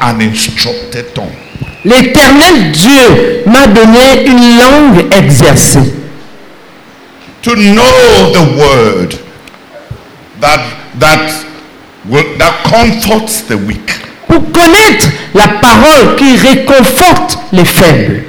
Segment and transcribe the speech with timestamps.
[0.00, 1.32] an instructed tongue.
[1.84, 5.92] L'éternel Dieu m'a donné une langue exercée.
[7.42, 9.14] To know the word
[10.40, 10.60] that
[10.98, 11.30] that
[12.08, 13.92] will, that comforts the weak,
[14.26, 18.24] Pour connaître la parole qui réconforte les faibles,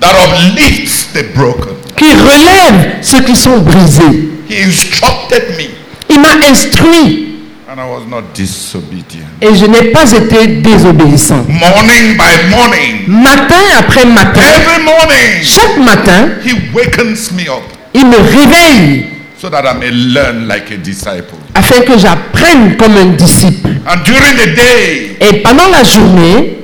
[0.00, 1.74] that uplifts the broken.
[1.96, 4.28] qui relève ceux qui sont brisés.
[4.50, 5.70] He instructed me,
[6.10, 7.27] Il m'a instruit
[7.70, 9.28] and I was not disobedient.
[9.42, 11.44] et je n'ai pas été désobéissant.
[11.48, 17.62] Morning by morning, Matin après matin, every morning, chaque matin, He wakens me up
[17.94, 19.06] il me réveille
[19.38, 21.38] so that I may learn like a disciple.
[21.54, 23.70] afin que j'apprenne comme un disciple.
[23.86, 26.54] And during the day, Et pendant la journée,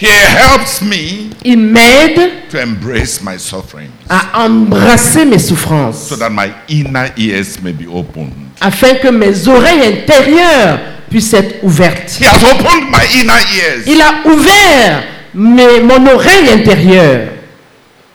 [0.00, 6.30] He helps me il m'aide to embrace my suffering à embrasser mes souffrances so that
[6.30, 8.32] my inner ears may be opened.
[8.60, 10.78] Afin que mes oreilles intérieures
[11.10, 12.18] puissent être ouvertes.
[12.20, 15.02] He has opened my inner ears, Il a ouvert
[15.34, 17.28] mes- mon oreille intérieure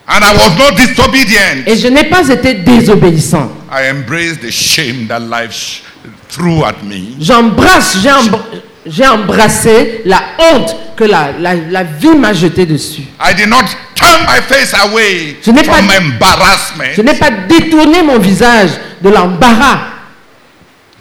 [0.07, 1.63] and I was not disobedient.
[1.65, 3.51] et je n'ai pas été désobéissant.
[3.71, 5.81] I embraced the shame that life sh-
[6.29, 7.15] threw at me.
[7.19, 13.01] J'embrasse, j'ai embr- j'ai embrassé la honte que la, la- la vie m'a jetée dessus.
[13.19, 18.69] I did not turn my face away Je pas- n'ai pas détourné mon visage
[19.01, 19.79] de l'embarras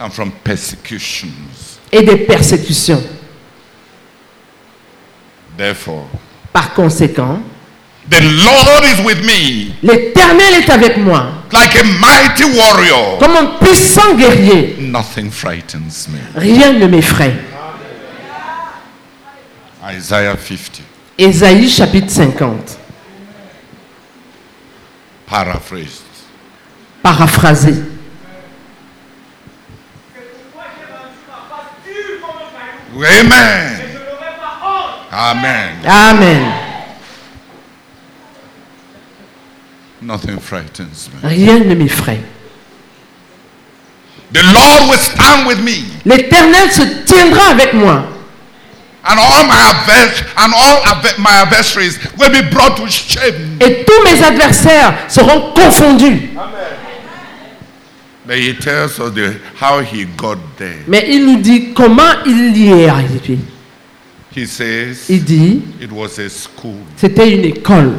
[0.00, 1.78] and from persecutions.
[1.92, 3.02] et des persécutions.
[5.56, 6.08] Therefore,
[6.52, 7.40] Par conséquent,
[8.10, 11.42] the Lord is with me l'Éternel est avec moi.
[11.52, 13.18] like a mighty warrior.
[13.18, 16.18] Comme un puissant guerrier, Nothing frightens me.
[16.40, 17.36] rien ne m'effraie.
[19.96, 20.80] Isaiah 50,
[21.18, 22.78] Ésaïe chapitre 50,
[25.26, 26.02] paraphrased.
[27.02, 27.74] paraphrasé.
[32.96, 33.80] Amen.
[35.12, 35.86] Amen.
[35.86, 36.60] Amen.
[40.00, 41.28] Nothing frightens me.
[41.28, 42.20] Rien ne m'effraie.
[44.32, 48.02] The Lord will stand with me, L'Éternel se tiendra avec moi.
[49.06, 50.80] and all my advers- and all
[51.18, 53.58] my adversaries will be brought to shame.
[53.60, 56.30] Et tous mes adversaires seront confondus.
[58.26, 60.84] But he tells us the, how he got there.
[60.88, 63.38] Mais il nous dit comment il y est arrivé.
[64.36, 67.92] He says Il dit, it was a school c'était une école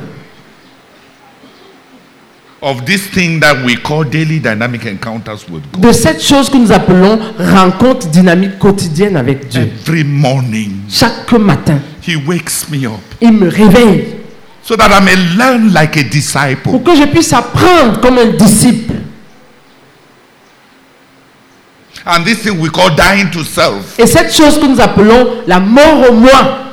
[2.61, 5.81] of this thing that we call daily dynamic encounters with God.
[5.83, 9.61] de cette chose que nous appelons rencontre dynamique quotidienne avec Dieu.
[9.87, 14.15] Every morning, Chaque matin, he wakes me up il me réveille
[14.63, 16.71] so that I may learn like a disciple.
[16.71, 18.95] pour que je puisse apprendre comme un disciple.
[22.05, 23.97] And this thing we call dying to self.
[23.99, 26.65] Et cette chose que nous appelons la mort au moi,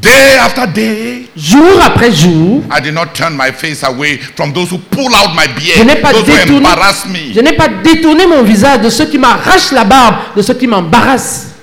[0.00, 4.70] Day after day, jour après jour, I did not turn my face away from those
[4.70, 7.32] who pull out my je n'ai beard, pas those who détourné, embarrass me.
[7.34, 10.66] je n'ai pas détourné mon visage de ceux qui m'arrachent la barbe, de ceux qui
[10.66, 11.54] m'embarrassent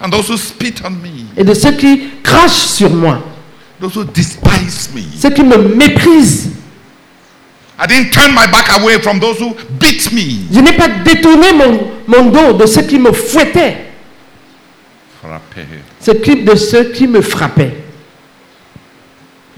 [0.00, 3.18] and those who spit on me, et de ceux qui crachent sur moi,
[3.80, 5.02] those who despise me.
[5.20, 6.50] ceux qui me méprisent.
[7.78, 10.46] I didn't turn my back away from those who beat me.
[10.52, 13.76] Je n'ai pas détourné mon, mon dos de ceux qui me fouettaient,
[16.22, 17.74] qui- de ceux qui me frappaient.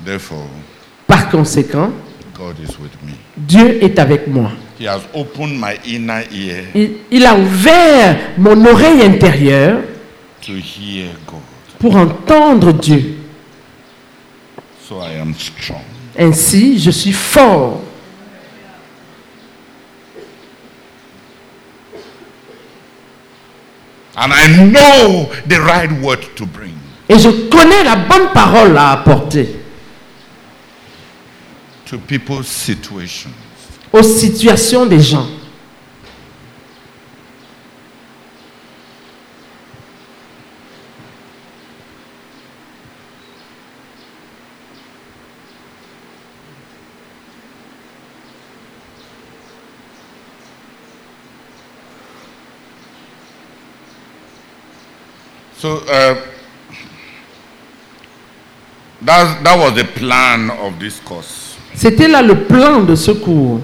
[0.04, 0.46] Therefore,
[1.06, 1.90] Par conséquent,
[2.34, 3.12] God is with me.
[3.36, 4.50] Dieu est avec moi.
[4.80, 9.80] He has opened my inner ear Il, il a ouvert mon oreille intérieure
[10.44, 11.40] to hear God.
[11.78, 13.16] pour entendre Dieu.
[14.88, 15.82] So I am strong.
[16.18, 17.82] Ainsi, je suis fort.
[24.26, 26.74] And I know the right word to bring.
[27.08, 29.54] Et je connais la bonne parole à apporter
[31.88, 33.30] to people's situations.
[33.92, 35.28] aux situations des gens.
[55.58, 56.16] So uh,
[59.02, 61.56] that, that was the plan of this course.
[61.74, 63.60] C'était là le plan de secours.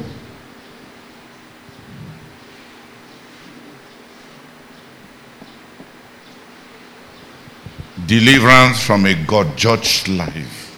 [8.07, 10.71] Deliverance from a God judged life.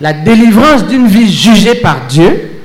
[0.00, 2.55] La délivrance d'une vie jugée par Dieu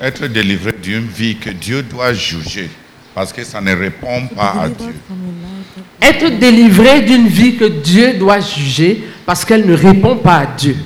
[0.00, 2.70] Être délivré d'une vie que Dieu doit juger
[3.14, 4.94] parce que ça ne répond pas à Dieu.
[6.00, 10.76] Être délivré d'une vie que Dieu doit juger parce qu'elle ne répond pas à Dieu.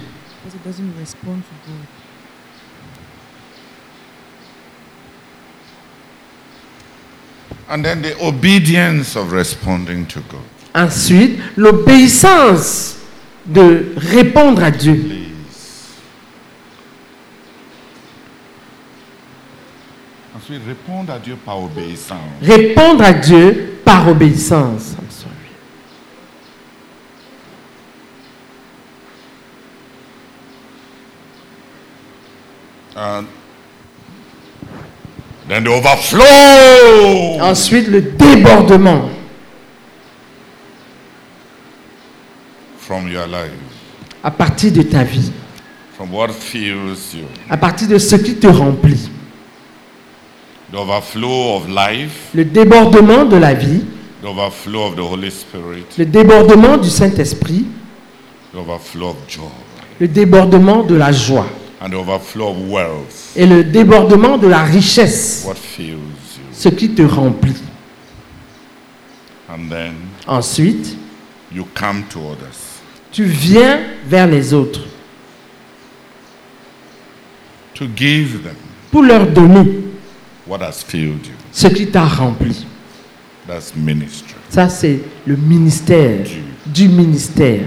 [7.71, 10.43] And then the obedience of responding to God.
[10.75, 12.97] Ensuite, l'obéissance
[13.47, 15.14] de répondre à Dieu.
[20.49, 22.19] Répondre à Dieu par obéissance.
[22.43, 24.95] Répondre à Dieu par obéissance.
[24.99, 25.35] I'm sorry.
[32.97, 33.27] And
[35.49, 37.41] then the overflow.
[37.41, 39.09] Ensuite, le débordement
[42.79, 43.51] from your life,
[44.23, 45.33] à partir de ta vie,
[45.97, 47.25] from what fills you.
[47.49, 49.11] à partir de ce qui te remplit.
[50.75, 53.85] The overflow of life, Le débordement de la vie,
[54.21, 57.65] the overflow of the Holy Spirit, le débordement du Saint-Esprit,
[58.53, 59.45] the overflow of joy,
[60.01, 61.47] le débordement de la joie.
[61.81, 63.35] And the overflow of wealth.
[63.37, 66.43] et le débordement de la richesse, What fills you.
[66.53, 67.55] ce qui te remplit.
[69.49, 69.93] And then
[70.27, 70.97] Ensuite,
[71.55, 72.81] you come to others.
[73.13, 73.79] tu viens
[74.09, 74.81] vers les autres.
[77.75, 78.57] To give them.
[78.91, 79.85] Pour leur donner
[80.47, 81.35] what has filled you?
[81.53, 82.67] ce qui t'a rempli.
[83.47, 84.35] That's ministry.
[84.49, 86.27] Ça, c'est le ministère
[86.67, 87.61] du ministère.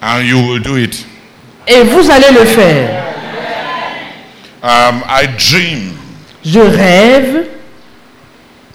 [0.00, 1.06] And you will do it.
[1.66, 3.02] Et vous allez le faire.
[4.62, 6.01] Um, I dream
[6.44, 7.46] Je rêve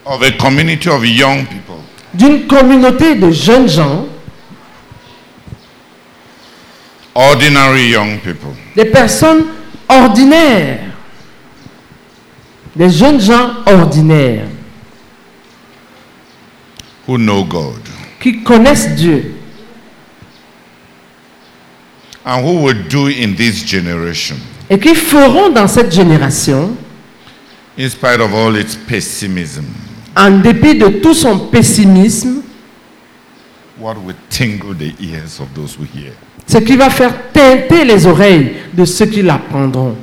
[0.06, 1.76] of a community of young people.
[2.14, 4.06] d'une communauté de jeunes gens,
[7.14, 8.52] ordinary young people.
[8.76, 9.46] des personnes
[9.90, 10.80] ordinaires,
[12.76, 14.48] des jeunes gens ordinaires
[17.08, 17.82] who know God.
[18.22, 19.34] qui connaissent Dieu.
[22.26, 24.36] And who will do in this generation,
[24.70, 26.76] et qui feront dans cette génération,
[27.78, 29.66] in spite of all its pessimism,
[30.16, 32.42] en dépit de tout son pessimisme,
[33.80, 36.14] what will tingle the ears of those who hear?
[36.48, 39.96] ce qui va faire teinter les oreilles de ceux qui l'apprendront.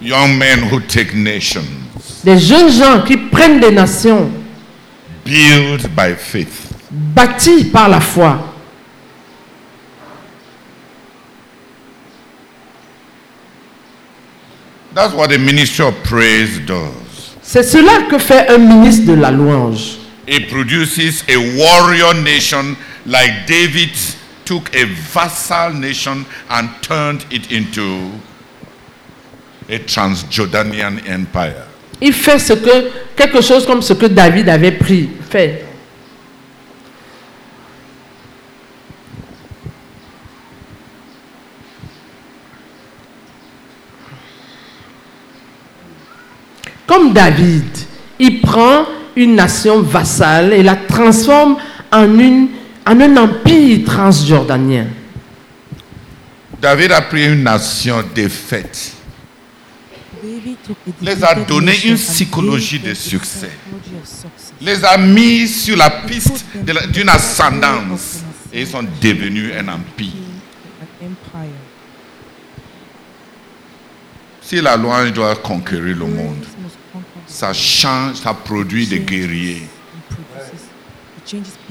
[0.00, 1.62] Young men who take nations,
[2.24, 4.30] Des jeunes gens qui prennent des nations
[5.24, 8.51] built by faith, bâties par la foi.
[14.94, 17.36] That's what the ministry of praise does.
[17.42, 19.98] C'est cela que fait un ministre de la louange.
[20.26, 23.90] It produces a warrior nation like David
[24.44, 28.12] took a vassal nation and turned it into
[29.68, 31.66] a Transjordanian empire.
[32.00, 35.64] Il fait ce que, quelque chose comme ce que David avait pris, fait.
[47.10, 47.64] David,
[48.18, 51.56] il prend une nation vassale et la transforme
[51.90, 52.48] en, une,
[52.86, 54.86] en un empire transjordanien.
[56.60, 58.92] David a pris une nation défaite,
[61.02, 63.50] Les a donné une psychologie de succès.
[64.60, 66.44] les a mis sur la piste
[66.92, 68.20] d'une ascendance
[68.52, 70.12] et ils sont devenus un empire.
[74.40, 78.86] Si la louange doit conquérir le monde, Praise must conquer the ça change, ça produit
[78.86, 79.62] des guerriers.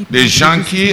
[0.09, 0.91] Des gens qui,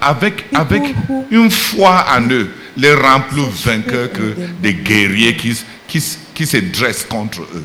[0.00, 0.82] avec, avec
[1.30, 5.56] une foi en eux, les rend plus vainqueurs que des guerriers qui,
[5.88, 7.64] qui, se dressent contre eux.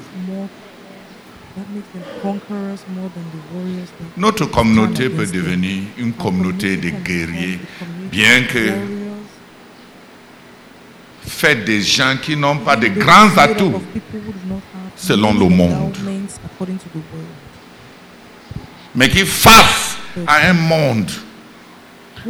[4.18, 7.60] Notre communauté peut devenir une communauté de guerriers,
[8.12, 9.18] bien que warriors,
[11.28, 13.82] faite des gens qui n'ont pas de grands atouts.
[14.96, 15.72] Selon le monde.
[15.72, 17.28] endowments according to the world.
[18.96, 19.98] mais qui face
[20.28, 21.12] à un monde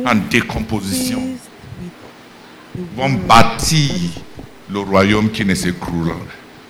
[0.06, 1.22] en décomposition
[2.96, 3.92] vont bâtir
[4.70, 6.18] le royaume qui ne se croulera,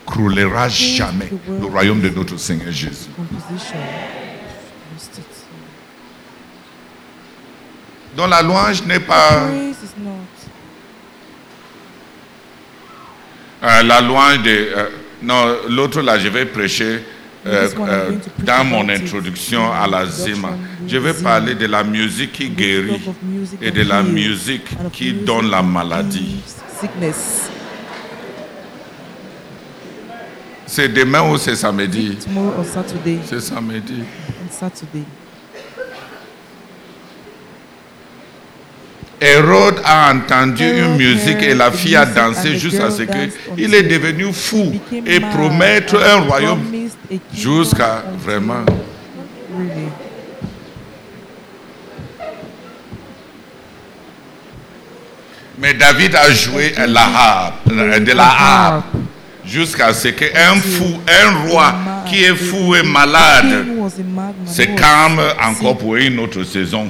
[0.05, 3.09] croulera jamais, le royaume de notre Seigneur Jésus.
[8.15, 9.47] Donc la louange n'est pas
[13.63, 14.49] Euh, la louange de...
[14.51, 14.89] euh,
[15.21, 17.01] non, l'autre là, je vais prêcher
[17.45, 20.49] euh, euh, dans mon introduction à la Zima.
[20.87, 23.01] Je vais parler de la musique qui guérit
[23.61, 26.37] et de la musique qui donne la maladie.
[30.65, 32.17] C'est demain ou c'est samedi?
[33.25, 34.03] C'est samedi.
[34.43, 35.03] On Saturday.
[39.21, 44.33] Hérode a entendu une musique et la fille a dansé jusqu'à ce qu'il est devenu
[44.33, 44.73] fou
[45.05, 46.59] et promettre un royaume
[47.33, 48.65] jusqu'à vraiment.
[55.57, 58.85] Mais David a joué la harpe, de la harpe
[59.45, 61.73] jusqu'à ce qu'un fou, un roi
[62.07, 63.65] qui est fou et malade
[64.45, 66.89] se calme encore pour une autre saison,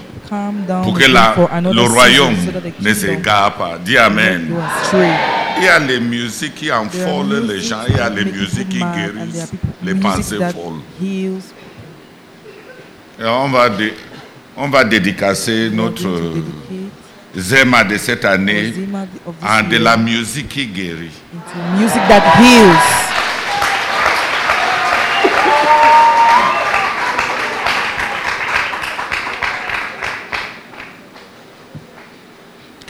[0.84, 1.36] pour que la-
[1.74, 2.36] le royaume
[2.82, 3.78] ne s'égare pas.
[3.84, 4.54] Dis Amen.
[5.58, 8.80] Il y a les musiques qui enfolent les gens, il y a les musiques qui
[8.80, 9.52] guérissent
[9.84, 10.82] les pensées folles.
[13.18, 13.94] Et on va, dé-
[14.58, 16.10] on va dédicacer notre
[17.38, 18.74] Zema de cette année
[19.42, 21.12] à de la musique qui guérit.
[21.78, 23.15] music that heals.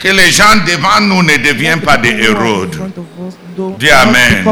[0.06, 2.80] Que les gens devant nous ne deviennent pas des Hérodes.
[3.76, 4.44] Dis Amen.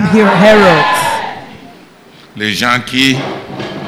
[2.36, 3.16] Les gens qui,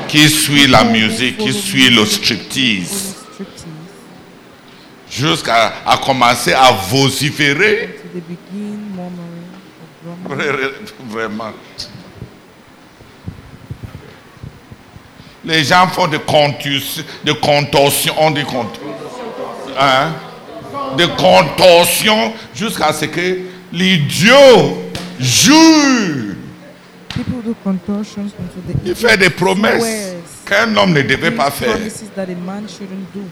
[0.07, 3.17] qui suivent la musique, qui suivent le striptease,
[5.11, 7.99] jusqu'à à commencer à vociférer.
[11.11, 11.51] Vraiment.
[15.45, 18.67] Les gens font des contus, des contorsions, on dit cont-
[19.81, 20.13] hein?
[20.97, 23.39] Des contorsions jusqu'à ce que
[23.73, 24.83] l'idiot
[25.19, 26.35] jure.
[28.85, 30.15] Il fait des promesses
[30.45, 31.75] qu'un homme ne devait pas faire.
[31.77, 33.23] promises that a man shouldn't do.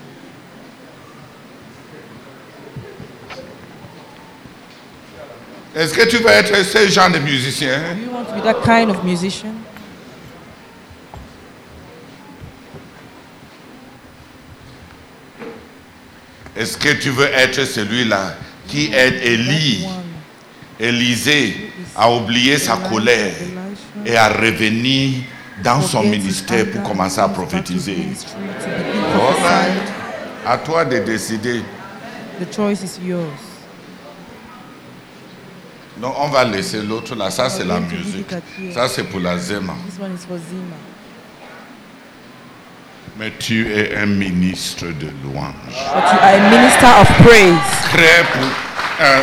[5.74, 7.80] Est-ce que tu veux être ce genre de musicien?
[16.56, 18.36] Est-ce que tu veux être celui-là
[18.68, 19.86] qui aide Élie,
[20.78, 23.34] Élisée à oublier sa colère
[24.04, 25.20] et à revenir
[25.62, 27.96] dans son ministère pour commencer à prophétiser?
[29.14, 29.92] All right.
[30.46, 31.62] À toi de décider.
[32.40, 33.20] The choice is yours.
[35.96, 37.30] Donc on va laisser l'autre là.
[37.30, 38.30] Ça c'est la musique.
[38.74, 39.74] Ça c'est pour la Zema.
[39.88, 40.76] This one is for Zima.
[43.16, 45.54] Mais tu es un ministre de louange.
[45.94, 47.58] But you are a minister of praise.
[47.92, 48.24] Très
[49.00, 49.22] euh,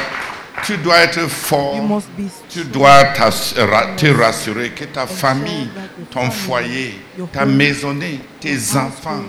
[0.63, 1.83] tu dois être You fort.
[1.83, 3.03] must be Tu dois
[3.97, 5.69] te rassurer que ta famille,
[6.09, 6.99] ton foyer,
[7.31, 9.23] ta maisonnée, tes enfants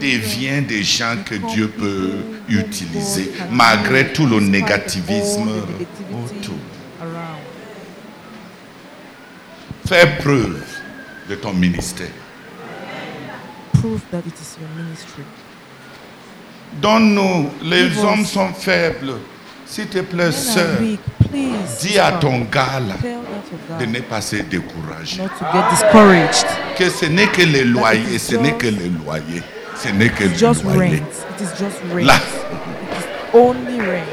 [0.00, 2.12] deviennent des gens que Dieu peut
[2.48, 5.48] utiliser malgré tout le négativisme
[6.12, 6.54] autour.
[9.86, 10.62] Fais preuve
[11.28, 12.08] de ton ministère.
[13.80, 15.24] Prove that it is your ministry.
[16.80, 19.14] Donne-nous, les Give hommes us- sont faibles.
[19.66, 21.00] S'il te plaît, sœur, weak.
[21.30, 23.18] Please dis à ton gars là tell
[23.68, 25.18] that de ne pas se décourager.
[25.22, 26.46] not to get discouraged.
[26.78, 29.42] Que ce n'est que les loyers, is ce n'est que les loyers,
[29.76, 31.00] ce n'est que It's les just loyers.
[31.00, 31.36] rent.
[31.36, 32.06] It is just rent.
[32.06, 32.14] Là.
[32.16, 34.06] It is only rent.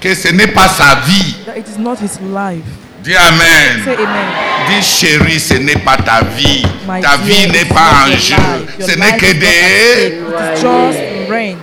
[0.00, 1.34] Que ce n'est pas sa vie.
[1.46, 2.62] That it is not his life.
[3.02, 3.84] Dis Amen.
[3.84, 4.28] Say amen.
[4.68, 6.62] Dis chérie, ce n'est pas ta vie.
[6.88, 8.66] My Ta vie n'est pas en jeu.
[8.80, 10.18] Ce n'est que des...
[10.54, 10.98] just
[11.30, 11.56] rent.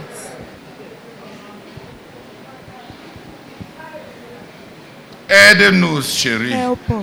[5.28, 6.54] Aide-nous, chérie,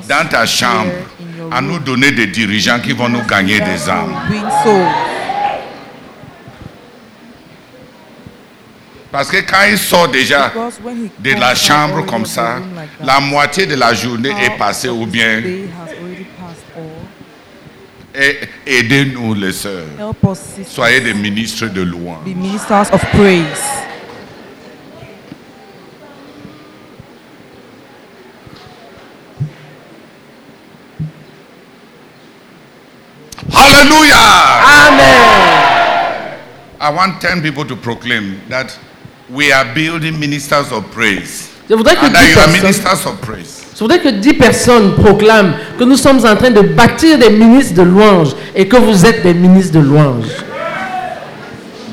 [0.09, 0.92] dans ta chambre,
[1.50, 4.14] à nous donner des dirigeants qui vont nous gagner des âmes.
[9.12, 10.50] Parce que quand il sort déjà
[11.19, 12.57] de la chambre comme ça,
[13.04, 15.42] la moitié de la journée est passée ou bien
[18.66, 19.85] aidez-nous les sœurs.
[20.66, 22.25] Soyez des ministres de louange.
[22.25, 23.83] be ministers of praise.
[33.52, 34.88] Hallelujah!
[34.88, 35.52] Amen.
[36.92, 38.78] I want 10 people to proclaim that
[39.30, 41.49] we are building ministers of praise.
[41.66, 43.64] Je voudrais que And that 10 you are personnes, ministers of praise.
[43.75, 47.76] je voudrais que 10 personnes proclament que nous sommes en train de bâtir des ministres
[47.76, 50.26] de louange et que vous êtes des ministres de louange.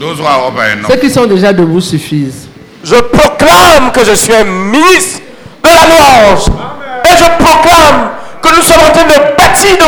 [0.01, 2.49] Those who are up and Ceux qui sont déjà debout suffisent.
[2.83, 5.21] Je proclame que je suis un ministre
[5.63, 6.45] de la louange.
[7.05, 7.39] Et je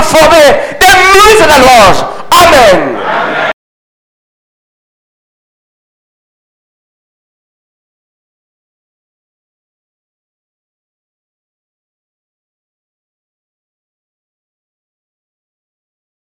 [0.01, 2.05] transformer des nuits et la louange.
[2.31, 3.00] Amen.